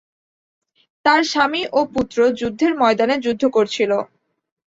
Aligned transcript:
তার 1.05 1.21
স্বামী 1.23 1.61
ও 1.71 1.89
পুত্র 1.93 2.17
যুদ্ধের 2.39 2.73
ময়দানে 2.81 3.15
যুদ্ধ 3.25 3.43
করছিল। 3.55 3.91